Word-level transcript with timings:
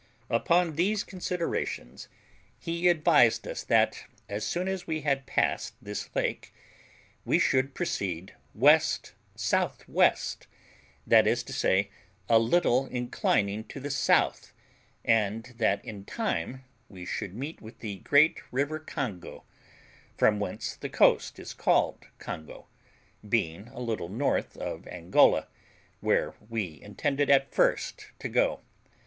Upon 0.31 0.77
these 0.77 1.03
considerations 1.03 2.07
he 2.57 2.87
advised 2.87 3.47
us 3.47 3.63
that, 3.65 4.05
as 4.27 4.43
soon 4.43 4.67
as 4.67 4.87
we 4.87 5.01
had 5.01 5.27
passed 5.27 5.75
this 5.79 6.09
lake, 6.15 6.51
we 7.23 7.37
should 7.37 7.75
proceed 7.75 8.33
W.S.W., 8.55 10.11
that 11.05 11.27
is 11.27 11.43
to 11.43 11.53
say, 11.53 11.91
a 12.27 12.39
little 12.39 12.87
inclining 12.87 13.63
to 13.65 13.79
the 13.79 13.91
south, 13.91 14.53
and 15.05 15.53
that 15.59 15.85
in 15.85 16.03
time 16.05 16.63
we 16.89 17.05
should 17.05 17.35
meet 17.35 17.61
with 17.61 17.77
the 17.77 17.97
great 17.97 18.39
river 18.51 18.79
Congo, 18.79 19.43
from 20.17 20.39
whence 20.39 20.75
the 20.75 20.89
coast 20.89 21.37
is 21.37 21.53
called 21.53 22.07
Congo, 22.17 22.65
being 23.29 23.67
a 23.67 23.79
little 23.79 24.09
north 24.09 24.57
of 24.57 24.87
Angola, 24.87 25.45
where 25.99 26.33
we 26.49 26.81
intended 26.81 27.29
at 27.29 27.53
first 27.53 28.07
to 28.17 28.27
go. 28.27 28.61